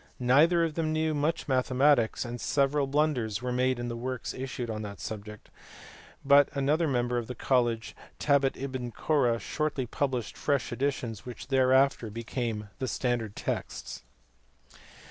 Neither 0.17 0.63
of 0.63 0.73
them 0.73 0.91
knew 0.91 1.13
much 1.13 1.47
mathematics, 1.47 2.25
and 2.25 2.41
several 2.41 2.87
blunders 2.87 3.43
were 3.43 3.51
made 3.51 3.77
in 3.77 3.87
the 3.87 3.95
works 3.95 4.33
issued 4.33 4.67
on 4.67 4.81
that 4.81 4.99
subject, 4.99 5.51
but 6.25 6.49
another 6.55 6.87
member 6.87 7.19
of 7.19 7.27
the 7.27 7.35
college, 7.35 7.95
Tabit 8.17 8.57
ibn 8.57 8.91
Korra, 8.91 9.39
shortly 9.39 9.85
published 9.85 10.35
fresh 10.37 10.71
editions 10.71 11.23
which 11.23 11.49
thereafter 11.49 12.09
became 12.09 12.69
the 12.79 12.87
standard 12.87 13.35
texts. 13.35 14.01
152 14.01 14.01
THE 14.01 14.01
MATHEMATICS 14.01 14.01
OF 14.01 14.71
THE 14.71 14.77
AKABS. 14.79 14.97